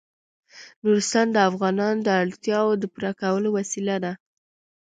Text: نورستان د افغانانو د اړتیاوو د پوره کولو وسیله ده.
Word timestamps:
نورستان 0.83 1.27
د 1.31 1.37
افغانانو 1.49 2.01
د 2.07 2.09
اړتیاوو 2.23 2.79
د 2.81 2.83
پوره 2.93 3.11
کولو 3.21 3.49
وسیله 3.57 3.95
ده. 4.03 4.11